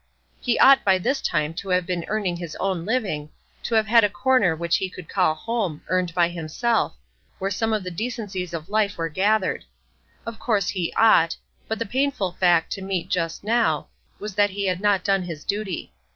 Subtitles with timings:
[0.39, 3.29] He ought by this time to have been earning his own living,
[3.61, 6.95] to have had a corner which he could call home, earned by himself,
[7.37, 9.63] where some of the decencies of life were gathered.
[10.25, 11.37] Of course he ought;
[11.67, 15.43] but the painful fact to meet just now, was that he had not done his
[15.43, 15.93] duty.